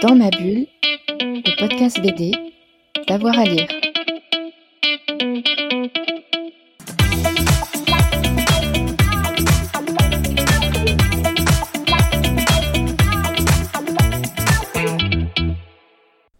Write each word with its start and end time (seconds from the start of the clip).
Dans 0.00 0.14
ma 0.14 0.30
bulle, 0.30 0.68
le 1.18 1.58
podcast 1.58 2.00
BD, 2.00 2.30
d'avoir 3.08 3.36
à 3.36 3.44
lire. 3.44 3.66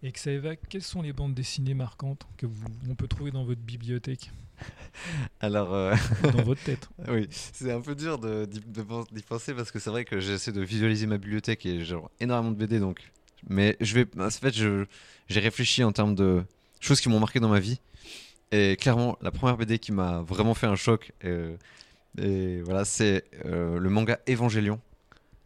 Et 0.05 0.13
Xaeva, 0.13 0.55
quelles 0.55 0.83
sont 0.83 1.03
les 1.03 1.13
bandes 1.13 1.35
dessinées 1.35 1.75
marquantes 1.75 2.29
que 2.37 2.47
vous, 2.47 2.65
on 2.89 2.95
peut 2.95 3.09
trouver 3.09 3.33
dans 3.33 3.45
votre 3.45 3.61
bibliothèque 3.61 4.31
Alors, 5.41 5.75
euh, 5.75 5.95
Dans 6.23 6.45
votre 6.45 6.63
tête 6.63 6.89
oui, 7.09 7.27
c'est 7.31 7.73
un 7.73 7.81
peu 7.81 7.97
dur 7.97 8.21
d'y 8.47 9.23
penser 9.23 9.53
parce 9.53 9.73
que 9.73 9.81
c'est 9.81 9.91
vrai 9.91 10.05
que 10.05 10.21
j'essaie 10.21 10.53
de 10.53 10.63
visualiser 10.63 11.09
ma 11.09 11.19
bibliothèque 11.19 11.67
et 11.67 11.85
j'ai 11.85 11.97
énormément 12.21 12.53
de 12.53 12.57
BD 12.57 12.79
donc. 12.79 13.11
Mais 13.49 13.77
je 13.81 13.95
vais, 13.95 14.07
en 14.19 14.31
fait, 14.31 14.55
j'ai 14.55 15.41
réfléchi 15.41 15.85
en 15.85 15.93
termes 15.93 16.15
de 16.15 16.43
choses 16.81 17.01
qui 17.01 17.09
m'ont 17.09 17.21
marqué 17.21 17.41
dans 17.41 17.49
ma 17.49 17.61
vie. 17.61 17.81
Et 18.51 18.77
clairement, 18.77 19.19
la 19.21 19.31
première 19.31 19.57
BD 19.57 19.79
qui 19.79 19.93
m'a 19.93 20.23
vraiment 20.23 20.55
fait 20.55 20.67
un 20.67 20.77
choc, 20.77 21.13
euh, 21.25 21.57
et 22.19 22.61
voilà, 22.63 22.85
c'est 22.85 23.25
euh, 23.45 23.79
le 23.79 23.91
manga 23.91 24.19
Evangelion. 24.29 24.81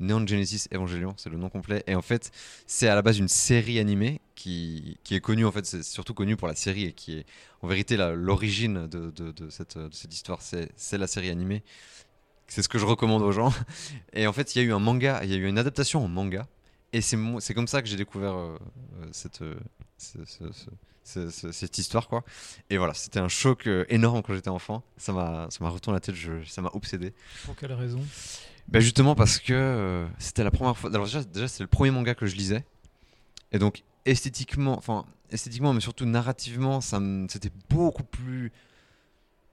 Neon 0.00 0.27
Genesis 0.27 0.66
Evangelion, 0.74 1.14
c'est 1.16 1.30
le 1.30 1.36
nom 1.36 1.48
complet. 1.48 1.84
Et 1.86 1.95
en 1.95 2.02
fait, 2.02 2.33
c'est 2.66 2.88
à 2.88 2.95
la 2.97 3.02
base 3.02 3.19
une 3.19 3.28
série 3.28 3.78
animée 3.78 4.20
qui, 4.34 4.97
qui 5.05 5.14
est 5.14 5.20
connue, 5.20 5.45
en 5.47 5.52
fait, 5.52 5.64
c'est 5.64 5.84
surtout 5.84 6.14
connu 6.14 6.36
pour 6.36 6.48
la 6.48 6.56
série 6.56 6.84
et 6.86 6.92
qui 6.92 7.19
est 7.19 7.27
en 7.61 7.69
vérité 7.69 7.97
l'origine 7.97 8.88
de, 8.88 9.11
de- 9.11 9.50
cette, 9.50 9.78
cette 9.92 10.12
histoire. 10.12 10.41
C'est 10.42 10.98
la 10.98 11.06
série 11.06 11.30
animée. 11.30 11.62
C'est 12.48 12.62
ce 12.62 12.69
que 12.69 12.78
je 12.78 12.84
recommande 12.84 13.22
aux 13.22 13.30
gens. 13.33 13.52
Et 14.12 14.27
en 14.27 14.33
fait, 14.33 14.55
il 14.55 14.59
y 14.59 14.64
a 14.64 14.64
eu 14.64 14.72
un 14.72 14.80
manga, 14.80 15.20
il 15.22 15.30
y 15.30 15.34
a 15.34 15.36
eu 15.36 15.47
une 15.47 15.59
adaptation 15.59 16.05
en 16.05 16.09
manga. 16.09 16.47
Et 16.92 17.01
c'est 17.01 17.55
comme 17.55 17.69
ça 17.69 17.80
que 17.82 17.88
j'ai 17.88 17.96
découvert 17.96 18.34
euh, 18.34 18.59
euh, 19.00 19.06
cette, 19.12 19.42
euh, 19.42 19.55
ce- 19.98 20.24
ce- 20.27 20.52
ce- 20.52 20.70
ce- 21.05 21.30
ce- 21.30 21.52
cette 21.52 21.78
histoire, 21.78 22.06
quoi. 22.08 22.22
Et 22.70 22.77
voilà, 22.77 22.92
c'était 22.94 23.19
un 23.19 23.28
choc 23.28 23.69
énorme 23.89 24.22
quand 24.22 24.34
j'étais 24.34 24.50
enfant. 24.50 24.83
Ça 24.98 25.12
m'a 25.12 25.48
retourné 25.69 25.97
la 25.97 26.00
tête, 26.00 26.14
je- 26.14 26.44
ça 26.44 26.61
m'a 26.62 26.70
obsédé. 26.75 27.14
Pour 27.47 27.56
quelle 27.56 27.72
raison? 27.72 28.00
Ben 28.69 28.78
justement 28.80 29.14
parce 29.17 29.39
que 29.41 29.52
euh, 29.52 30.06
c'était 30.19 30.44
la 30.44 30.50
première 30.52 30.77
fois. 30.77 30.91
Alors 30.94 31.06
déjà, 31.06 31.25
déjà 31.25 31.48
c'est 31.48 31.64
le 31.64 31.67
premier 31.69 31.91
manga 31.91 32.14
que 32.14 32.27
je 32.27 32.36
lisais. 32.36 32.64
Et 33.50 33.58
donc 33.58 33.83
esthétiquement, 34.05 34.77
enfin 34.78 35.05
esthétiquement, 35.30 35.72
mais 35.72 35.80
surtout 35.80 36.05
narrativement, 36.05 36.80
c'était 36.80 37.50
beaucoup 37.70 38.05
plus 38.05 38.52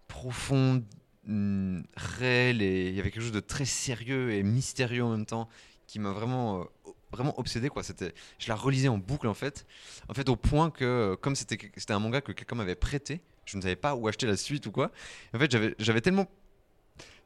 profond, 0.07 0.83
hum, 1.27 1.83
réel 1.95 2.61
et 2.61 2.89
il 2.89 2.95
y 2.95 2.99
avait 2.99 3.11
quelque 3.11 3.23
chose 3.23 3.31
de 3.31 3.39
très 3.39 3.65
sérieux 3.65 4.31
et 4.31 4.43
mystérieux 4.43 5.03
en 5.03 5.11
même 5.11 5.25
temps 5.25 5.49
qui 5.87 5.99
m'a 5.99 6.11
vraiment 6.11 6.65
vraiment 7.11 7.37
obsédé 7.39 7.69
quoi. 7.69 7.83
C'était, 7.83 8.13
je 8.37 8.47
la 8.49 8.55
relisais 8.55 8.87
en 8.87 8.97
boucle 8.97 9.27
en 9.27 9.33
fait, 9.33 9.65
en 10.07 10.13
fait 10.13 10.29
au 10.29 10.35
point 10.35 10.69
que 10.69 11.17
comme 11.21 11.35
c'était 11.35 11.57
c'était 11.77 11.93
un 11.93 11.99
manga 11.99 12.21
que 12.21 12.31
quelqu'un 12.31 12.55
m'avait 12.55 12.75
prêté, 12.75 13.21
je 13.45 13.57
ne 13.57 13.61
savais 13.61 13.75
pas 13.75 13.95
où 13.95 14.07
acheter 14.07 14.27
la 14.27 14.37
suite 14.37 14.65
ou 14.67 14.71
quoi. 14.71 14.91
En 15.33 15.39
fait 15.39 15.51
j'avais 15.51 15.75
j'avais 15.79 16.01
tellement 16.01 16.27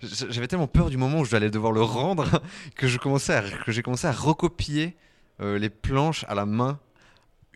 j'avais 0.02 0.48
tellement 0.48 0.68
peur 0.68 0.90
du 0.90 0.98
moment 0.98 1.20
où 1.20 1.26
j'allais 1.26 1.50
devoir 1.50 1.72
le 1.72 1.82
rendre 1.82 2.42
que 2.76 2.88
je 2.88 2.98
commençais 2.98 3.34
à, 3.34 3.42
que 3.42 3.72
j'ai 3.72 3.82
commencé 3.82 4.08
à 4.08 4.12
recopier 4.12 4.96
euh, 5.42 5.58
les 5.58 5.70
planches 5.70 6.26
à 6.28 6.36
la 6.36 6.46
main 6.46 6.80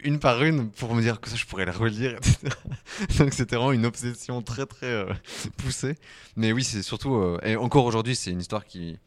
une 0.04 0.20
par 0.20 0.44
une 0.44 0.70
pour 0.70 0.94
me 0.94 1.02
dire 1.02 1.20
que 1.20 1.30
ça 1.30 1.36
je 1.36 1.46
pourrais 1.46 1.66
les 1.66 1.72
relire 1.72 2.16
etc. 2.16 2.38
donc 3.20 3.34
c'était 3.34 3.56
vraiment 3.56 3.72
une 3.72 3.86
obsession 3.86 4.42
très 4.42 4.66
très 4.66 4.88
euh, 4.88 5.14
poussée 5.58 5.96
mais 6.36 6.52
oui 6.52 6.64
c'est 6.64 6.84
surtout 6.84 7.16
euh, 7.16 7.40
et 7.44 7.56
encore 7.56 7.86
aujourd'hui 7.86 8.16
c'est 8.16 8.32
une 8.32 8.40
histoire 8.40 8.66
qui 8.66 9.00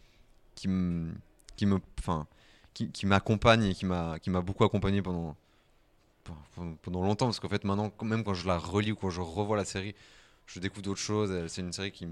qui 0.55 0.69
me 0.69 1.13
qui 1.57 1.67
me 1.67 1.79
enfin 1.99 2.27
qui, 2.75 2.91
qui 2.91 3.07
m'accompagne 3.07 3.65
et 3.65 3.75
qui 3.75 3.85
m'a 3.87 4.19
beaucoup 4.43 4.65
accompagné 4.65 5.03
pendant 5.03 5.37
pendant- 6.83 7.03
longtemps 7.03 7.27
parce 7.27 7.41
qu'en 7.41 7.49
fait 7.49 7.65
maintenant 7.65 7.93
même 8.03 8.25
quand 8.25 8.35
je 8.35 8.47
la 8.47 8.59
relis 8.59 8.93
ou 8.93 8.97
quand 8.97 9.11
je 9.11 9.21
revois 9.21 9.57
la 9.57 9.65
série 9.65 9.95
je 10.47 10.61
découvre 10.61 10.83
d'autres 10.83 11.01
choses. 11.01 11.47
C'est 11.49 11.63
une 11.63 11.73
série 11.73 11.93
qui 11.93 12.07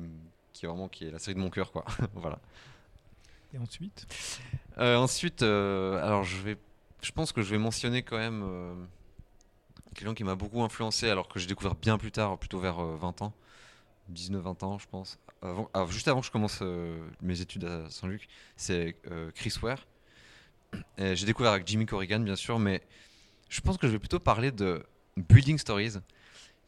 qui 0.52 0.64
est 0.64 0.68
vraiment 0.68 0.88
qui 0.88 1.06
est 1.06 1.10
la 1.10 1.18
série 1.18 1.34
de 1.34 1.40
mon 1.40 1.50
cœur 1.50 1.72
quoi. 1.72 1.84
Voilà. 2.14 2.38
Et 3.54 3.58
ensuite? 3.58 4.06
Euh, 4.78 4.96
ensuite 4.96 5.42
euh, 5.42 6.02
alors 6.04 6.24
je 6.24 6.36
vais 6.42 6.56
je 7.02 7.12
pense 7.12 7.32
que 7.32 7.42
je 7.42 7.50
vais 7.50 7.58
mentionner 7.58 8.02
quand 8.02 8.18
même 8.18 8.42
euh, 8.44 8.74
quelqu'un 9.94 10.14
qui 10.14 10.24
m'a 10.24 10.34
beaucoup 10.34 10.62
influencé 10.62 11.08
alors 11.08 11.28
que 11.28 11.38
j'ai 11.38 11.46
découvert 11.46 11.74
bien 11.74 11.96
plus 11.98 12.12
tard 12.12 12.38
plutôt 12.38 12.58
vers 12.60 12.78
euh, 12.80 12.96
20 12.96 13.22
ans. 13.22 13.32
19 14.08 14.42
20 14.42 14.62
ans 14.62 14.78
je 14.78 14.86
pense. 14.88 15.18
Avant, 15.42 15.70
ah, 15.74 15.86
juste 15.88 16.08
avant 16.08 16.20
que 16.20 16.26
je 16.26 16.32
commence 16.32 16.62
mes 17.22 17.40
études 17.40 17.64
à 17.64 17.88
Saint-Luc 17.90 18.28
c'est 18.56 18.96
Chris 19.34 19.54
Ware 19.62 19.86
j'ai 20.98 21.26
découvert 21.26 21.52
avec 21.52 21.66
Jimmy 21.66 21.86
Corrigan 21.86 22.20
bien 22.20 22.36
sûr 22.36 22.58
mais 22.58 22.82
je 23.48 23.60
pense 23.60 23.76
que 23.78 23.86
je 23.86 23.92
vais 23.92 23.98
plutôt 23.98 24.18
parler 24.18 24.50
de 24.52 24.82
Building 25.16 25.58
Stories 25.58 25.94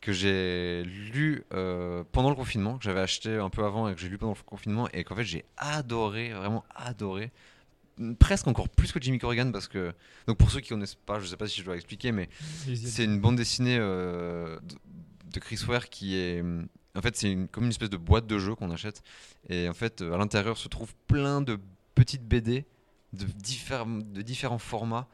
que 0.00 0.12
j'ai 0.12 0.82
lu 0.84 1.44
euh, 1.52 2.04
pendant 2.10 2.30
le 2.30 2.34
confinement, 2.34 2.78
que 2.78 2.84
j'avais 2.84 3.00
acheté 3.00 3.36
un 3.36 3.50
peu 3.50 3.64
avant 3.64 3.86
et 3.88 3.94
que 3.94 4.00
j'ai 4.00 4.08
lu 4.08 4.16
pendant 4.16 4.32
le 4.32 4.42
confinement 4.46 4.88
et 4.94 5.04
qu'en 5.04 5.14
fait 5.14 5.24
j'ai 5.24 5.44
adoré, 5.58 6.30
vraiment 6.32 6.64
adoré. 6.74 7.30
Mm, 7.98 8.14
Presque 8.14 8.46
encore 8.48 8.70
plus 8.70 8.92
que 8.92 9.00
Jimmy 9.02 9.18
Corrigan 9.18 9.52
parce 9.52 9.68
que. 9.68 9.92
Donc 10.26 10.38
pour 10.38 10.50
ceux 10.50 10.60
qui 10.60 10.70
connaissent 10.70 10.94
pas, 10.94 11.20
je 11.20 11.26
sais 11.26 11.36
pas 11.36 11.46
si 11.46 11.60
je 11.60 11.66
dois 11.66 11.74
expliquer, 11.76 12.12
mais 12.12 12.30
c'est 12.86 13.04
une 13.04 13.20
bande 13.20 13.36
dessinée 13.36 13.76
euh, 13.78 14.58
de, 15.34 15.38
Chris 15.38 15.60
Ware 15.68 15.90
qui 15.90 16.16
est. 16.16 16.40
hum, 16.40 16.66
En 16.96 17.02
fait, 17.02 17.14
c'est 17.14 17.30
une- 17.30 17.46
comme 17.48 17.64
une 17.64 17.70
espèce 17.70 17.90
de 17.90 17.98
boîte 17.98 18.26
de 18.26 18.38
jeu 18.38 18.54
qu'on 18.54 18.70
achète. 18.70 19.02
Et 19.50 19.68
en 19.68 19.74
fait, 19.74 20.00
euh, 20.00 20.14
à 20.14 20.16
l'intérieur 20.16 20.56
se 20.56 20.68
trouvent 20.68 20.94
plein 21.08 21.42
de 21.42 21.58
petites 21.94 22.26
BD 22.26 22.64
de, 23.12 23.24
différents 23.24 23.86
de 23.86 24.22
différents 24.22 24.58
formats. 24.58 25.08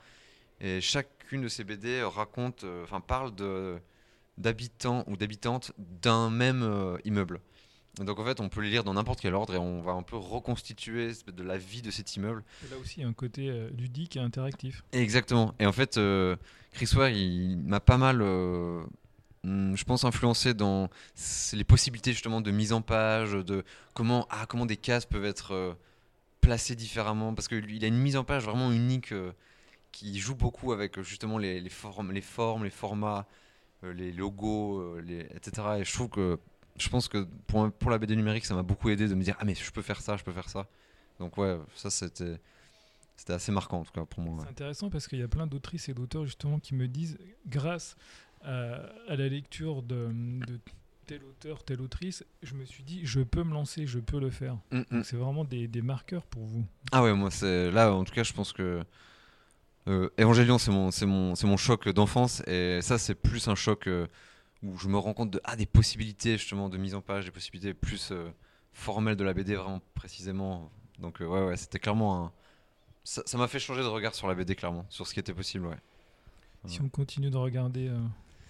Et 0.61 0.81
chacune 0.81 1.43
de 1.43 1.49
ces 1.49 1.65
BD 1.65 2.03
raconte, 2.03 2.65
euh, 2.65 2.85
enfin 2.85 3.01
parle 3.01 3.35
de 3.35 3.79
d'habitants 4.39 5.05
ou 5.07 5.17
d'habitantes 5.17 5.73
d'un 5.79 6.31
même 6.31 6.63
euh, 6.63 6.99
immeuble. 7.05 7.41
Donc 8.05 8.19
en 8.19 8.25
fait, 8.25 8.41
on 8.41 8.49
peut 8.49 8.61
les 8.61 8.71
lire 8.71 8.85
dans 8.85 8.95
n'importe 8.95 9.21
quel 9.21 9.35
ordre 9.35 9.55
et 9.55 9.59
on 9.59 9.81
va 9.81 9.93
un 9.93 10.03
peu 10.03 10.17
reconstituer 10.17 11.13
de 11.27 11.43
la 11.43 11.57
vie 11.57 11.81
de 11.81 11.91
cet 11.91 12.15
immeuble. 12.17 12.45
Et 12.67 12.71
là 12.71 12.77
aussi, 12.79 13.01
il 13.01 13.03
y 13.03 13.07
a 13.07 13.09
un 13.09 13.15
côté 13.15 13.49
euh, 13.49 13.71
ludique 13.71 14.17
et 14.17 14.21
interactif. 14.21 14.85
Exactement. 14.93 15.55
Et 15.59 15.67
en 15.67 15.73
fait, 15.73 15.97
euh, 15.97 16.37
Chris 16.73 16.91
Ware, 16.95 17.09
il 17.09 17.57
m'a 17.57 17.81
pas 17.81 17.97
mal, 17.97 18.21
euh, 18.21 18.83
hum, 19.45 19.75
je 19.75 19.85
pense, 19.85 20.05
influencé 20.05 20.53
dans 20.53 20.91
les 21.55 21.65
possibilités 21.65 22.13
justement 22.13 22.43
de 22.43 22.51
mise 22.51 22.75
en 22.75 22.83
page, 22.83 23.33
de 23.33 23.65
comment, 23.95 24.27
ah, 24.29 24.45
comment 24.47 24.67
des 24.67 24.77
cases 24.77 25.07
peuvent 25.07 25.25
être 25.25 25.77
placées 26.47 26.77
différemment, 26.77 27.35
parce 27.35 27.49
qu'il 27.49 27.85
a 27.85 27.89
une 27.89 27.99
mise 27.99 28.17
en 28.17 28.25
page 28.25 28.45
vraiment 28.45 28.71
unique 28.73 29.13
euh, 29.13 29.33
qui 29.93 30.19
joue 30.19 30.35
beaucoup 30.37 30.73
avec 30.73 30.99
euh, 30.99 31.03
justement 31.03 31.39
les, 31.39 31.61
les 31.61 31.71
formes, 31.71 32.13
les 32.13 32.21
formes, 32.21 32.65
les 32.65 32.71
formats, 32.71 33.27
euh, 33.83 33.93
les 33.93 34.13
logos, 34.13 34.99
les, 35.01 35.21
etc. 35.37 35.51
Et 35.81 35.85
je 35.85 35.93
trouve 35.93 36.09
que, 36.09 36.39
je 36.77 36.89
pense 36.89 37.09
que 37.09 37.27
pour, 37.49 37.63
un- 37.65 37.71
pour 37.71 37.91
la 37.91 37.99
BD 37.99 38.15
numérique, 38.17 38.45
ça 38.47 38.55
m'a 38.55 38.63
beaucoup 38.63 38.89
aidé 38.91 39.09
de 39.09 39.15
me 39.15 39.23
dire, 39.25 39.37
ah 39.41 39.45
mais 39.45 39.55
je 39.55 39.71
peux 39.73 39.83
faire 39.83 40.01
ça, 40.01 40.17
je 40.17 40.25
peux 40.25 40.33
faire 40.33 40.49
ça. 40.49 40.67
Donc 41.19 41.37
ouais, 41.39 41.59
ça 41.75 41.91
c'était, 41.91 42.39
c'était 43.17 43.33
assez 43.33 43.53
marquant 43.53 43.81
en 43.81 43.85
tout 43.85 43.93
cas 43.93 44.05
pour 44.05 44.21
moi. 44.23 44.35
ouais. 44.37 44.43
C'est 44.45 44.51
intéressant 44.51 44.91
parce 44.91 45.09
qu'il 45.09 45.19
y 45.19 45.23
a 45.23 45.29
plein 45.29 45.47
d'autrices 45.47 45.89
et 45.89 45.95
d'auteurs 45.95 46.27
justement 46.27 46.59
qui 46.61 46.75
me 46.75 46.87
disent, 46.87 47.19
grâce 47.47 47.97
à, 48.43 48.75
à 49.09 49.17
la 49.17 49.29
lecture 49.29 49.83
de, 49.83 50.11
de 50.47 50.61
tel 51.07 51.23
auteur, 51.25 51.65
telle 51.65 51.81
autrice, 51.81 52.25
je 52.43 52.55
me 52.55 52.65
suis 52.65 52.83
dit, 52.83 53.01
je 53.05 53.21
peux 53.21 53.45
me 53.45 53.53
lancer, 53.53 53.87
je 53.87 53.99
peux 53.99 54.19
le 54.19 54.31
faire. 54.31 54.59
Mm, 54.73 54.83
mm. 54.91 55.05
C'est 55.05 55.17
vraiment 55.17 55.45
des, 55.45 55.69
des 55.69 55.83
marqueurs 55.83 56.27
pour 56.27 56.45
vous. 56.45 56.65
Ah 56.93 57.03
ouais, 57.03 57.15
moi 57.15 57.31
c'est 57.31 57.71
là 57.71 57.93
en 57.93 58.05
tout 58.05 58.15
cas 58.15 58.23
je 58.23 58.33
pense 58.33 58.53
que 58.53 58.83
euh, 59.89 60.11
Evangelion 60.19 60.59
c'est 60.59 60.71
mon 60.71 60.91
mon 61.03 61.35
mon 61.45 61.57
choc 61.57 61.89
d'enfance 61.89 62.43
et 62.47 62.81
ça 62.83 62.99
c'est 62.99 63.15
plus 63.15 63.47
un 63.49 63.55
choc 63.55 63.87
euh, 63.87 64.07
où 64.63 64.77
je 64.79 64.89
me 64.89 64.99
rends 64.99 65.15
compte 65.15 65.31
de 65.31 65.41
ah 65.45 65.57
des 65.57 65.67
possibilités 65.67 66.37
justement 66.39 66.69
de 66.69 66.77
mise 66.77 66.95
en 66.95 67.01
page, 67.01 67.25
des 67.25 67.31
possibilités 67.31 67.73
plus 67.73 68.11
euh, 68.11 68.29
formelles 68.73 69.17
de 69.17 69.25
la 69.25 69.33
BD 69.33 69.55
vraiment 69.55 69.81
précisément. 69.95 70.71
Donc 70.99 71.21
euh, 71.21 71.27
ouais 71.27 71.47
ouais, 71.47 71.57
c'était 71.57 71.79
clairement 71.79 72.27
un 72.27 72.33
ça 73.05 73.39
m'a 73.39 73.47
fait 73.47 73.61
changer 73.61 73.83
de 73.83 73.87
regard 73.87 74.17
sur 74.17 74.27
la 74.27 74.35
BD 74.35 74.57
clairement, 74.57 74.85
sur 74.89 75.07
ce 75.07 75.15
qui 75.15 75.21
était 75.21 75.33
possible, 75.33 75.67
ouais. 75.67 75.79
Si 76.65 76.81
on 76.81 76.89
continue 76.89 77.31
de 77.31 77.37
regarder 77.37 77.89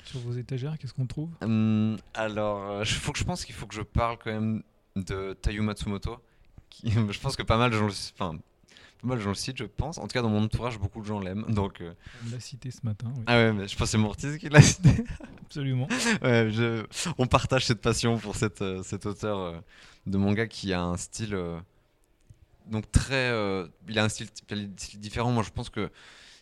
sur 0.07 0.21
vos 0.21 0.33
étagères, 0.33 0.77
qu'est-ce 0.79 0.93
qu'on 0.95 1.07
trouve? 1.07 1.31
Hum, 1.43 1.97
alors, 2.15 2.81
il 2.83 2.87
faut 2.87 3.13
que 3.13 3.19
je 3.19 3.25
pense 3.25 3.45
qu'il 3.45 3.55
faut 3.55 3.67
que 3.67 3.75
je 3.75 3.83
parle 3.83 4.17
quand 4.23 4.33
même 4.33 4.63
de 4.97 5.35
Tayu 5.35 5.61
Matsumoto. 5.61 6.17
Qui, 6.71 6.91
je 7.11 7.21
pense 7.21 7.37
que 7.37 7.43
pas 7.43 7.57
mal 7.59 7.71
de 7.71 7.77
gens 7.77 7.87
le, 7.87 7.93
enfin, 8.19 8.37
pas 9.03 9.07
mal 9.09 9.19
de 9.19 9.23
gens 9.23 9.31
le 9.31 9.35
citent, 9.35 9.59
je 9.59 9.65
pense. 9.65 9.99
En 9.99 10.03
tout 10.03 10.15
cas, 10.15 10.23
dans 10.23 10.29
mon 10.31 10.43
entourage, 10.45 10.79
beaucoup 10.79 11.01
de 11.01 11.07
gens 11.07 11.21
l'aiment. 11.21 11.45
Donc, 11.49 11.81
euh, 11.81 11.93
On 12.27 12.31
l'a 12.31 12.41
cité 12.41 12.71
ce 12.71 12.81
matin. 12.85 13.13
oui. 13.17 13.23
ah 13.27 13.37
ouais, 13.37 13.53
mais 13.53 13.69
je 13.69 13.77
pense 13.77 13.87
que 13.89 13.91
c'est 13.93 13.99
Mortis 13.99 14.39
qui 14.39 14.49
l'a 14.49 14.63
cité. 14.63 14.91
Absolument. 15.47 15.87
Ouais, 16.23 16.49
je- 16.51 16.85
on 17.19 17.27
partage 17.27 17.67
cette 17.67 17.81
passion 17.81 18.19
pour 18.19 18.37
cette, 18.37 18.63
euh, 18.63 18.83
cet 18.83 19.07
auteur 19.07 19.39
euh, 19.39 19.59
de 20.07 20.19
manga 20.19 20.47
qui 20.47 20.73
a 20.73 20.83
un 20.83 20.97
style 20.97 21.35
euh, 21.35 21.59
donc 22.67 22.91
très 22.91 23.31
euh, 23.31 23.69
il 23.89 23.97
a 23.99 24.05
un 24.05 24.09
style, 24.09 24.27
il 24.51 24.59
a 24.59 24.61
un 24.63 24.69
style 24.77 24.99
différent 25.01 25.31
moi 25.31 25.45
je 25.45 25.51
pense 25.51 25.71
que 25.71 25.89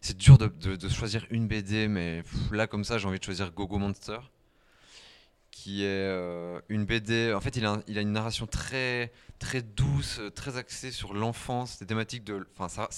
c'est 0.05 0.17
dur 0.17 0.37
de, 0.37 0.49
de- 0.49 0.89
choisir 0.89 1.27
une 1.31 1.49
BD 1.49 1.89
mais 1.89 2.23
là 2.53 2.67
comme 2.67 2.85
ça 2.85 2.99
j'ai 2.99 3.09
envie 3.09 3.19
de 3.19 3.25
choisir 3.25 3.53
Gogo 3.53 3.79
Monster 3.79 4.19
qui 5.51 5.83
est 5.83 5.87
euh, 5.87 6.61
une 6.69 6.85
BD 6.85 7.33
en 7.33 7.41
fait 7.41 7.56
il 7.56 7.65
a, 7.65 7.83
une 7.87 8.12
narration 8.12 8.47
très 8.47 9.12
très 9.39 9.62
douce 9.62 10.21
très 10.35 10.59
axée 10.59 10.91
sur 10.91 11.15
l'enfance 11.15 11.79
des 11.79 11.87
thématiques 11.87 12.25
de 12.25 12.47
enfin 12.55 12.69
ça 12.69 12.89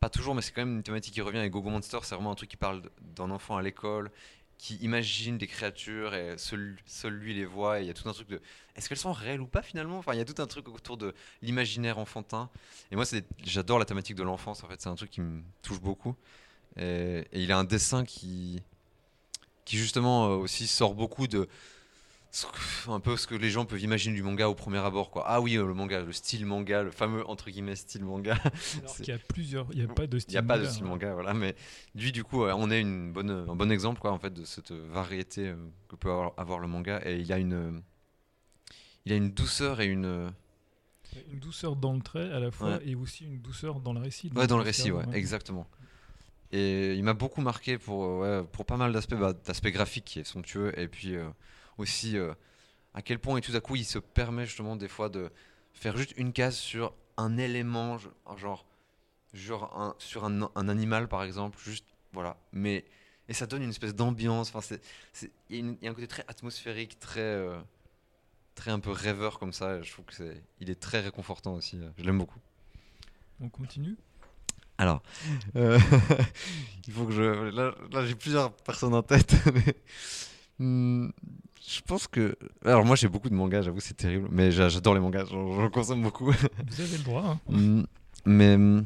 pas 0.00 0.10
toujours, 0.10 0.34
mais 0.34 0.42
c'est 0.42 0.52
quand 0.52 0.60
même 0.60 0.76
une 0.76 0.82
thématique 0.82 1.14
qui 1.14 1.22
revient. 1.22 1.38
Et 1.38 1.48
Gogo 1.48 1.70
Monster, 1.70 1.98
c'est 2.02 2.14
vraiment 2.14 2.32
un 2.32 2.34
truc 2.34 2.50
qui 2.50 2.56
parle 2.56 2.82
d'un 3.16 3.30
enfant 3.30 3.56
à 3.56 3.62
l'école 3.62 4.10
qui 4.58 4.76
imagine 4.76 5.36
des 5.36 5.46
créatures 5.46 6.14
et 6.14 6.38
seul, 6.38 6.78
lui 7.10 7.34
les 7.34 7.44
voit. 7.44 7.80
Et 7.80 7.84
il 7.84 7.86
y 7.86 7.90
a 7.90 7.94
tout 7.94 8.08
un 8.08 8.12
truc 8.12 8.28
de 8.28 8.40
est-ce 8.74 8.88
qu'elles 8.88 8.98
sont 8.98 9.12
réelles 9.12 9.40
ou 9.40 9.46
pas 9.46 9.62
finalement? 9.62 9.98
Enfin, 9.98 10.12
il 10.14 10.18
y 10.18 10.20
a 10.20 10.24
tout 10.24 10.40
un 10.40 10.46
truc 10.46 10.68
autour 10.68 10.96
de 10.96 11.14
l'imaginaire 11.42 11.98
enfantin. 11.98 12.50
Et 12.90 12.96
moi, 12.96 13.04
j'adore 13.44 13.78
la 13.78 13.84
thématique 13.84 14.16
de 14.16 14.22
l'enfance. 14.22 14.64
En 14.64 14.68
fait, 14.68 14.80
c'est 14.80 14.88
un 14.88 14.94
truc 14.94 15.10
qui 15.10 15.20
me 15.20 15.42
touche 15.62 15.80
beaucoup. 15.80 16.14
Et, 16.78 17.24
et 17.32 17.42
il 17.42 17.52
a 17.52 17.58
un 17.58 17.64
dessin 17.64 18.04
qui, 18.04 18.60
qui 19.64 19.76
justement 19.78 20.26
euh, 20.26 20.36
aussi 20.36 20.66
sort 20.66 20.94
beaucoup 20.94 21.26
de 21.26 21.48
ce 22.30 22.44
que- 22.46 22.90
un 22.90 23.00
peu 23.00 23.16
ce 23.16 23.26
que 23.26 23.34
les 23.34 23.48
gens 23.48 23.64
peuvent 23.64 23.80
imaginer 23.80 24.14
du 24.14 24.22
manga 24.22 24.46
au 24.48 24.54
premier 24.54 24.78
abord. 24.78 25.10
Quoi. 25.10 25.24
Ah 25.26 25.40
oui, 25.40 25.56
euh, 25.56 25.66
le 25.66 25.72
manga, 25.72 26.02
le 26.02 26.12
style 26.12 26.44
manga, 26.44 26.82
le 26.82 26.90
fameux 26.90 27.26
entre 27.26 27.48
guillemets 27.50 27.76
style 27.76 28.04
manga. 28.04 28.34
Alors 28.34 28.94
qu'il 28.96 29.08
y 29.08 29.12
a 29.12 29.18
plusieurs, 29.18 29.66
il 29.72 29.78
n'y 29.78 29.84
a 29.90 29.94
pas 29.94 30.06
de 30.06 30.16
Il 30.18 30.20
style. 30.20 30.32
n'y 30.34 30.38
a 30.38 30.42
pas 30.42 30.58
de 30.58 30.66
style 30.66 30.84
hein. 30.84 30.88
manga, 30.88 31.14
voilà. 31.14 31.32
Mais 31.32 31.54
lui, 31.94 32.12
du 32.12 32.24
coup, 32.24 32.44
euh, 32.44 32.52
on 32.54 32.70
est 32.70 32.80
une 32.80 33.10
bonne, 33.12 33.30
un 33.30 33.54
bon 33.56 33.70
exemple, 33.70 34.00
quoi, 34.00 34.12
en 34.12 34.18
fait, 34.18 34.34
de 34.34 34.44
cette 34.44 34.72
variété 34.72 35.48
euh, 35.48 35.56
que 35.88 35.96
peut 35.96 36.10
avoir, 36.10 36.32
avoir 36.36 36.58
le 36.58 36.68
manga. 36.68 37.00
Et 37.06 37.16
il 37.20 37.32
a 37.32 37.38
une, 37.38 37.54
euh, 37.54 37.80
il 39.06 39.12
a 39.12 39.16
une 39.16 39.30
douceur 39.30 39.80
et 39.80 39.86
une, 39.86 40.04
euh, 40.04 40.28
Une 41.32 41.38
douceur 41.38 41.74
dans 41.76 41.94
le 41.94 42.02
trait 42.02 42.30
à 42.32 42.38
la 42.40 42.50
fois 42.50 42.76
Ouais. 42.76 42.88
et 42.88 42.94
aussi 42.96 43.24
une 43.24 43.38
douceur 43.40 43.80
dans 43.80 43.94
le 43.94 44.00
récit. 44.00 44.30
ouais, 44.36 44.46
dans 44.46 44.58
le 44.58 44.64
récit, 44.64 44.88
que, 44.88 44.94
ouais, 44.94 45.04
exactement. 45.14 45.66
Et 46.52 46.94
il 46.94 47.02
m'a 47.02 47.14
beaucoup 47.14 47.40
marqué 47.40 47.78
pour, 47.78 48.22
euh, 48.22 48.42
pour 48.42 48.64
pas 48.64 48.76
mal 48.76 48.92
d'aspects, 48.92 49.14
bah, 49.14 49.32
d'aspects 49.32 49.68
graphiques 49.68 50.04
qui 50.04 50.20
est 50.20 50.24
somptueux, 50.24 50.78
et 50.78 50.88
puis 50.88 51.16
euh, 51.16 51.28
aussi 51.78 52.16
euh, 52.16 52.34
à 52.94 53.02
quel 53.02 53.18
point 53.18 53.36
et 53.38 53.40
tout 53.40 53.54
à 53.54 53.60
coup 53.60 53.76
il 53.76 53.84
se 53.84 53.98
permet 53.98 54.46
justement 54.46 54.76
des 54.76 54.88
fois 54.88 55.08
de 55.08 55.30
faire 55.72 55.96
juste 55.96 56.14
une 56.16 56.32
case 56.32 56.56
sur 56.56 56.94
un 57.16 57.36
élément, 57.36 57.98
genre, 58.36 58.66
genre 59.34 59.94
sur 59.98 60.24
un, 60.24 60.68
animal 60.68 61.08
par 61.08 61.22
exemple, 61.24 61.58
juste 61.58 61.86
voilà. 62.12 62.36
Mais 62.52 62.84
et 63.28 63.34
ça 63.34 63.46
donne 63.46 63.62
une 63.62 63.70
espèce 63.70 63.94
d'ambiance. 63.94 64.54
Enfin, 64.54 64.76
il 65.50 65.76
y, 65.82 65.86
a 65.86 65.90
un 65.90 65.94
côté 65.94 66.06
très 66.06 66.24
atmosphérique, 66.28 67.00
très, 67.00 67.44
très 68.54 68.70
un 68.70 68.78
peu 68.78 68.92
rêveur 68.92 69.40
comme 69.40 69.52
ça. 69.52 69.78
et 69.78 69.82
Je 69.82 69.90
trouve 69.90 70.04
que 70.04 70.14
c'est, 70.14 70.44
il 70.60 70.70
est 70.70 70.80
très 70.80 71.00
réconfortant 71.00 71.54
aussi. 71.54 71.76
Je 71.98 72.04
l'aime 72.04 72.18
beaucoup. 72.18 72.38
On 73.40 73.48
continue? 73.48 73.96
Alors, 74.78 75.02
euh, 75.56 75.78
il 76.86 76.92
faut 76.92 77.04
que 77.06 77.12
je. 77.12 77.22
Là, 77.50 77.74
là, 77.92 78.04
j'ai 78.06 78.14
plusieurs 78.14 78.52
personnes 78.52 78.94
en 78.94 79.02
tête. 79.02 79.34
mais, 79.54 79.74
hmm, 80.58 81.08
je 81.66 81.80
pense 81.86 82.06
que. 82.06 82.36
Alors, 82.64 82.84
moi, 82.84 82.96
j'ai 82.96 83.08
beaucoup 83.08 83.30
de 83.30 83.34
mangas, 83.34 83.62
j'avoue, 83.62 83.80
c'est 83.80 83.94
terrible. 83.96 84.28
Mais 84.30 84.50
j'a- 84.52 84.68
j'adore 84.68 84.94
les 84.94 85.00
mangas, 85.00 85.24
j'en 85.30 85.70
consomme 85.70 86.02
beaucoup. 86.02 86.30
Vous 86.70 86.80
avez 86.80 86.96
le 86.98 87.04
droit. 87.04 87.24
hein. 87.24 87.40
Hmm, 87.48 87.82
mais 88.26 88.56
hmm, 88.56 88.84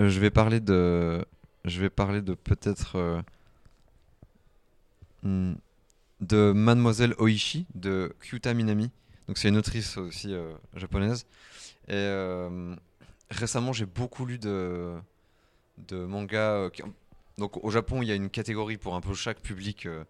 euh, 0.00 0.08
je 0.08 0.20
vais 0.20 0.30
parler 0.30 0.60
de. 0.60 1.24
Je 1.64 1.80
vais 1.80 1.90
parler 1.90 2.22
de 2.22 2.34
peut-être. 2.34 2.96
euh, 2.96 3.20
de 6.20 6.52
Mademoiselle 6.52 7.14
Oishi 7.18 7.66
de 7.74 8.12
Kyuta 8.20 8.54
Minami. 8.54 8.90
Donc, 9.26 9.38
c'est 9.38 9.48
une 9.48 9.56
autrice 9.56 9.96
aussi 9.98 10.32
euh, 10.32 10.54
japonaise. 10.74 11.26
Et 11.88 11.94
récemment, 13.30 13.72
j'ai 13.72 13.86
beaucoup 13.86 14.26
lu 14.26 14.38
de, 14.38 14.96
de 15.88 16.04
mangas. 16.04 16.54
euh, 16.54 16.70
donc, 17.36 17.62
au 17.64 17.70
Japon, 17.70 18.02
il 18.02 18.08
y 18.08 18.12
a 18.12 18.14
une 18.14 18.30
catégorie 18.30 18.76
pour 18.76 18.94
un 18.94 19.00
peu 19.00 19.14
chaque 19.14 19.40
public. 19.40 19.86
euh, 19.86 20.04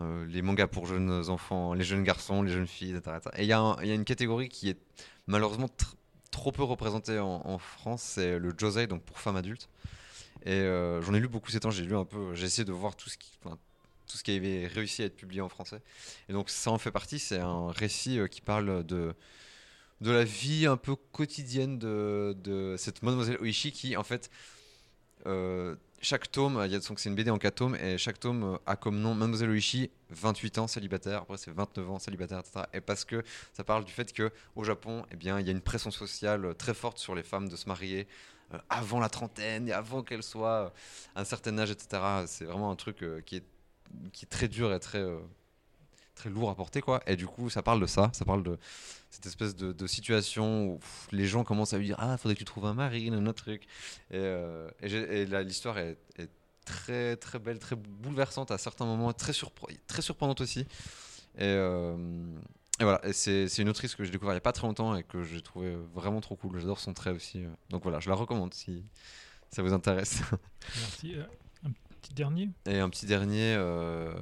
euh, 0.00 0.26
les 0.26 0.40
mangas 0.40 0.68
pour 0.68 0.86
jeunes 0.86 1.28
enfants, 1.28 1.74
les 1.74 1.84
jeunes 1.84 2.02
garçons, 2.02 2.42
les 2.42 2.50
jeunes 2.50 2.66
filles, 2.66 2.96
etc. 2.96 3.18
Et 3.36 3.42
il 3.42 3.46
y, 3.46 3.52
a 3.52 3.76
une 3.82 4.06
catégorie 4.06 4.48
qui 4.48 4.70
est 4.70 4.78
malheureusement 5.26 5.66
tr- 5.66 5.92
trop 6.30 6.50
peu 6.50 6.62
représentée 6.62 7.18
en, 7.18 7.58
France, 7.58 8.02
c'est 8.02 8.38
le 8.38 8.54
josei, 8.56 8.86
donc 8.86 9.02
pour 9.02 9.20
femmes 9.20 9.36
adultes. 9.36 9.68
Et 10.46 10.62
j'en 11.02 11.12
ai 11.12 11.20
lu 11.20 11.28
beaucoup 11.28 11.50
ces 11.50 11.60
temps, 11.60 11.70
j'ai 11.70 11.84
lu 11.84 11.94
un 11.94 12.06
peu, 12.06 12.34
j'ai 12.34 12.46
essayé 12.46 12.64
de 12.64 12.72
voir 12.72 12.96
tout 12.96 13.10
ce 13.10 13.18
qui, 13.18 13.38
tout 13.42 14.16
ce 14.16 14.24
qui 14.24 14.34
avait 14.34 14.66
réussi 14.66 15.02
à 15.02 15.04
être 15.04 15.16
publié 15.16 15.42
en 15.42 15.50
français. 15.50 15.82
Et 16.30 16.32
donc 16.32 16.48
ça 16.48 16.70
en 16.70 16.78
fait 16.78 16.90
partie, 16.90 17.18
c'est 17.18 17.38
un 17.38 17.70
récit 17.70 18.18
qui 18.30 18.40
parle 18.40 18.84
de, 18.84 19.14
de 20.02 20.10
la 20.10 20.24
vie 20.24 20.66
un 20.66 20.76
peu 20.76 20.96
quotidienne 20.96 21.78
de, 21.78 22.74
cette 22.76 23.02
mademoiselle 23.02 23.38
Oishi 23.40 23.70
qui 23.70 23.96
en 23.96 24.02
fait 24.02 24.30
euh, 25.26 25.76
chaque 26.00 26.32
tome, 26.32 26.68
c'est 26.96 27.08
une 27.08 27.14
BD 27.14 27.30
en 27.30 27.38
4 27.38 27.54
tomes 27.54 27.76
et 27.76 27.96
chaque 27.96 28.18
tome 28.18 28.58
a 28.66 28.74
comme 28.74 28.98
nom 28.98 29.14
Mademoiselle 29.14 29.50
Oishi, 29.50 29.90
28 30.10 30.58
ans 30.58 30.66
célibataire, 30.66 31.22
après 31.22 31.36
c'est 31.36 31.52
29 31.52 31.90
ans 31.90 31.98
célibataire, 32.00 32.40
etc. 32.40 32.64
Et 32.72 32.80
parce 32.80 33.04
que 33.04 33.22
ça 33.52 33.62
parle 33.62 33.84
du 33.84 33.92
fait 33.92 34.12
que 34.12 34.32
au 34.56 34.64
Japon, 34.64 35.06
eh 35.12 35.16
bien, 35.16 35.38
il 35.38 35.46
y 35.46 35.48
a 35.48 35.52
une 35.52 35.60
pression 35.60 35.92
sociale 35.92 36.56
très 36.56 36.74
forte 36.74 36.98
sur 36.98 37.14
les 37.14 37.22
femmes 37.22 37.48
de 37.48 37.54
se 37.54 37.68
marier 37.68 38.08
euh, 38.52 38.58
avant 38.68 38.98
la 38.98 39.08
trentaine 39.08 39.68
et 39.68 39.72
avant 39.72 40.02
qu'elles 40.02 40.24
soient 40.24 40.72
à 41.14 41.20
un 41.20 41.24
certain 41.24 41.56
âge, 41.58 41.70
etc. 41.70 42.02
C'est 42.26 42.46
vraiment 42.46 42.72
un 42.72 42.76
truc 42.76 43.04
euh, 43.04 43.20
qui 43.20 43.36
est 43.36 43.44
qui 44.12 44.24
est 44.24 44.28
très 44.28 44.48
dur 44.48 44.72
et 44.72 44.80
très 44.80 45.04
très 46.14 46.30
lourd 46.30 46.50
à 46.50 46.54
porter 46.54 46.80
quoi. 46.80 47.02
Et 47.06 47.16
du 47.16 47.26
coup, 47.26 47.50
ça 47.50 47.62
parle 47.62 47.80
de 47.80 47.86
ça, 47.86 48.10
ça 48.12 48.24
parle 48.24 48.42
de 48.42 48.58
cette 49.10 49.26
espèce 49.26 49.54
de, 49.56 49.72
de 49.72 49.86
situation 49.86 50.66
où 50.66 50.78
pff, 50.78 51.08
les 51.12 51.26
gens 51.26 51.44
commencent 51.44 51.72
à 51.74 51.78
lui 51.78 51.86
dire 51.86 51.96
ah 51.98 52.16
faudrait 52.16 52.34
que 52.34 52.38
tu 52.40 52.44
trouves 52.44 52.66
un 52.66 52.74
mari, 52.74 53.10
un 53.12 53.26
autre 53.26 53.42
truc. 53.42 53.62
Et, 54.10 54.16
euh, 54.16 54.68
et 54.80 54.88
j'ai- 54.88 55.22
et 55.22 55.26
là, 55.26 55.42
l'histoire 55.42 55.78
est, 55.78 55.98
est 56.18 56.28
très 56.64 57.16
très 57.16 57.38
belle, 57.38 57.58
très 57.58 57.76
bouleversante 57.76 58.50
à 58.50 58.58
certains 58.58 58.86
moments, 58.86 59.12
très, 59.12 59.32
surpre- 59.32 59.68
très 59.86 60.02
surprenante 60.02 60.40
aussi. 60.40 60.60
Et, 61.38 61.44
euh, 61.44 61.96
et 62.80 62.84
voilà, 62.84 63.00
et 63.06 63.12
c'est 63.12 63.48
c'est 63.48 63.62
une 63.62 63.68
autrice 63.68 63.94
que 63.94 64.04
j'ai 64.04 64.10
découvert 64.10 64.32
il 64.32 64.36
n'y 64.36 64.38
a 64.38 64.42
pas 64.42 64.52
très 64.52 64.66
longtemps 64.66 64.94
et 64.96 65.02
que 65.02 65.22
j'ai 65.24 65.40
trouvé 65.40 65.76
vraiment 65.94 66.20
trop 66.20 66.36
cool. 66.36 66.58
J'adore 66.58 66.78
son 66.80 66.92
trait 66.94 67.10
aussi. 67.10 67.44
euh. 67.44 67.48
Donc 67.70 67.82
voilà, 67.82 68.00
je 68.00 68.08
la 68.08 68.14
recommande 68.16 68.54
si 68.54 68.84
ça 69.50 69.62
vous 69.62 69.72
intéresse. 69.72 70.20
Merci. 70.80 71.14
Euh, 71.16 71.24
Un 71.64 71.70
petit 72.00 72.14
dernier? 72.14 72.48
Et 72.66 72.78
un 72.78 72.88
petit 72.88 73.06
dernier, 73.06 73.54
euh, 73.56 74.12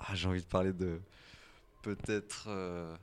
ah, 0.00 0.14
j'ai 0.14 0.28
envie 0.28 0.40
de 0.42 0.46
parler 0.46 0.72
de 0.72 1.00
peut-être. 1.82 2.46
euh, 2.48 2.94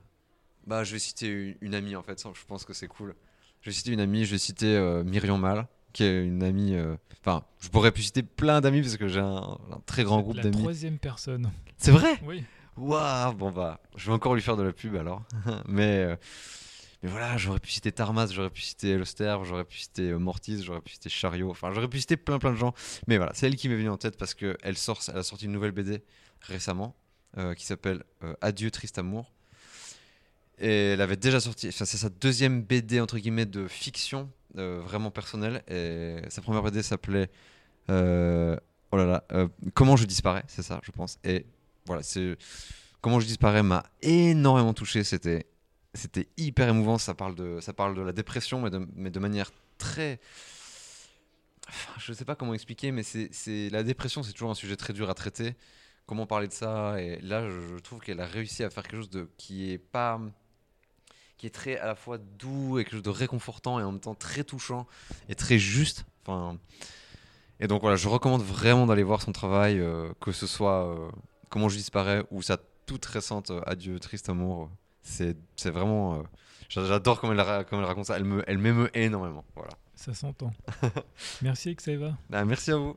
Bah, 0.66 0.84
je 0.84 0.92
vais 0.92 0.98
citer 0.98 1.28
une, 1.28 1.56
une 1.60 1.74
amie 1.74 1.96
en 1.96 2.02
fait, 2.02 2.18
ça, 2.18 2.30
je 2.34 2.44
pense 2.46 2.64
que 2.64 2.72
c'est 2.72 2.88
cool. 2.88 3.14
Je 3.62 3.70
vais 3.70 3.74
citer 3.74 3.92
une 3.92 4.00
amie, 4.00 4.24
je 4.24 4.32
vais 4.32 4.38
citer 4.38 4.76
euh, 4.76 5.02
Myriam 5.04 5.40
Mal, 5.40 5.66
qui 5.92 6.04
est 6.04 6.24
une 6.24 6.42
amie. 6.42 6.74
euh, 6.74 6.96
Enfin, 7.20 7.44
je 7.58 7.68
pourrais 7.68 7.90
plus 7.90 8.04
citer 8.04 8.22
plein 8.22 8.60
d'amis 8.60 8.82
parce 8.82 8.96
que 8.96 9.08
j'ai 9.08 9.18
un, 9.20 9.58
un 9.72 9.80
très 9.86 10.04
grand 10.04 10.20
groupe 10.20 10.36
La 10.36 10.44
d'amis. 10.44 10.58
troisième 10.58 10.98
personne. 10.98 11.50
C'est 11.76 11.90
vrai? 11.90 12.20
Oui. 12.24 12.44
Waouh 12.76 13.34
Bon 13.34 13.50
bah, 13.50 13.80
je 13.96 14.06
vais 14.06 14.12
encore 14.12 14.34
lui 14.34 14.42
faire 14.42 14.56
de 14.56 14.62
la 14.62 14.72
pub 14.72 14.94
alors. 14.96 15.22
mais, 15.66 16.04
euh, 16.04 16.16
mais 17.02 17.08
voilà, 17.08 17.36
j'aurais 17.36 17.58
pu 17.58 17.70
citer 17.70 17.90
Tarmas, 17.90 18.28
j'aurais 18.30 18.50
pu 18.50 18.60
citer 18.60 18.96
Loster, 18.96 19.36
j'aurais 19.44 19.64
pu 19.64 19.78
citer 19.78 20.10
euh, 20.10 20.18
Mortis, 20.18 20.62
j'aurais 20.62 20.80
pu 20.82 20.92
citer 20.92 21.08
Chariot, 21.08 21.50
enfin 21.50 21.72
j'aurais 21.72 21.88
pu 21.88 21.98
citer 21.98 22.16
plein 22.16 22.38
plein 22.38 22.52
de 22.52 22.56
gens. 22.56 22.72
Mais 23.08 23.16
voilà, 23.16 23.32
c'est 23.34 23.46
elle 23.48 23.56
qui 23.56 23.68
m'est 23.68 23.76
venue 23.76 23.88
en 23.90 23.96
tête 23.96 24.16
parce 24.16 24.34
qu'elle 24.34 24.76
sort, 24.76 25.00
elle 25.08 25.16
a 25.18 25.22
sorti 25.24 25.46
une 25.46 25.52
nouvelle 25.52 25.72
BD 25.72 26.02
récemment 26.40 26.94
euh, 27.38 27.54
qui 27.54 27.66
s'appelle 27.66 28.02
euh, 28.22 28.34
Adieu 28.40 28.70
triste 28.70 28.98
amour. 28.98 29.32
Et 30.58 30.92
elle 30.92 31.02
avait 31.02 31.16
déjà 31.16 31.38
sorti, 31.38 31.70
c'est 31.70 31.84
sa 31.84 32.08
deuxième 32.08 32.62
BD 32.62 33.00
entre 33.00 33.18
guillemets 33.18 33.44
de 33.44 33.68
fiction 33.68 34.30
euh, 34.56 34.80
vraiment 34.82 35.10
personnelle. 35.10 35.62
Et 35.68 36.16
sa 36.30 36.40
première 36.40 36.62
BD 36.62 36.82
s'appelait 36.82 37.28
oh 37.88 37.92
là 38.96 39.04
là, 39.04 39.24
Comment 39.74 39.96
je 39.96 40.06
disparais, 40.06 40.44
c'est 40.48 40.62
ça, 40.62 40.80
je 40.82 40.92
pense. 40.92 41.18
Et 41.24 41.44
voilà, 41.84 42.02
c'est 42.02 42.36
Comment 43.06 43.20
je 43.20 43.26
disparais 43.26 43.62
m'a 43.62 43.84
énormément 44.02 44.74
touché. 44.74 45.04
C'était 45.04 45.46
c'était 45.94 46.28
hyper 46.36 46.68
émouvant. 46.68 46.98
Ça 46.98 47.14
parle 47.14 47.34
de 47.34 47.60
ça 47.60 47.72
parle 47.72 47.94
de 47.94 48.02
la 48.02 48.12
dépression, 48.12 48.60
mais 48.60 49.10
de, 49.10 49.18
manière 49.20 49.52
très 49.78 50.18
Enfin, 51.68 51.92
je 51.98 52.12
sais 52.12 52.24
pas 52.24 52.34
comment 52.34 52.54
expliquer, 52.54 52.92
mais 52.92 53.02
c'est- 53.02 53.70
la 53.70 53.82
dépression, 53.82 54.22
c'est 54.22 54.32
toujours 54.32 54.50
un 54.50 54.54
sujet 54.54 54.76
très 54.76 54.92
dur 54.92 55.10
à 55.10 55.14
traiter. 55.14 55.54
Comment 56.06 56.26
parler 56.26 56.46
de 56.48 56.52
ça 56.52 57.00
Et 57.00 57.18
là, 57.20 57.48
je, 57.48 57.78
trouve 57.80 58.00
qu'elle 58.00 58.20
a 58.20 58.26
réussi 58.26 58.62
à 58.62 58.70
faire 58.70 58.84
quelque 58.84 58.96
chose 58.96 59.10
de 59.10 59.28
qui 59.36 59.70
est 59.72 59.78
pas 59.78 60.20
qui 61.36 61.46
est 61.46 61.50
très 61.50 61.76
à 61.76 61.86
la 61.86 61.94
fois 61.94 62.16
doux 62.16 62.78
et 62.78 62.84
quelque 62.84 62.94
chose 62.94 63.02
de 63.02 63.10
réconfortant 63.10 63.78
et 63.78 63.82
en 63.82 63.92
même 63.92 64.00
temps 64.00 64.14
très 64.14 64.42
touchant 64.44 64.86
et 65.28 65.34
très 65.34 65.58
juste. 65.58 66.06
Enfin, 66.22 66.56
et 67.60 67.66
donc 67.66 67.82
voilà, 67.82 67.96
je 67.96 68.08
recommande 68.08 68.42
vraiment 68.42 68.86
d'aller 68.86 69.02
voir 69.02 69.20
son 69.20 69.32
travail, 69.32 69.78
euh, 69.80 70.12
que 70.20 70.32
ce 70.32 70.46
soit 70.46 70.86
euh, 70.86 71.10
Comment 71.48 71.68
je 71.68 71.76
disparais 71.76 72.24
ou 72.30 72.42
sa 72.42 72.58
toute 72.86 73.04
récente 73.06 73.50
euh, 73.50 73.60
Adieu 73.66 73.98
triste 74.00 74.28
amour. 74.28 74.70
C'est 75.02 75.36
vraiment. 75.64 76.22
j'a- 76.68 76.84
J'adore 76.84 77.20
comment 77.20 77.34
comment 77.68 77.82
elle 77.82 77.86
raconte 77.88 78.06
ça. 78.06 78.16
Elle 78.16 78.24
me- 78.24 78.44
elle 78.46 78.58
m'émeut 78.58 78.90
énormément. 78.94 79.44
Voilà. 79.54 79.70
Ça 79.94 80.12
s'entend. 80.12 80.52
Merci 81.42 81.74
Xaeva. 81.74 82.16
Bah, 82.28 82.44
merci 82.44 82.72
à 82.72 82.76
vous. 82.76 82.96